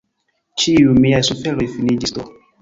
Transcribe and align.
Ĉiuj 0.63 0.95
miaj 1.03 1.19
suferoj 1.27 1.69
finiĝis 1.75 2.17
do! 2.19 2.27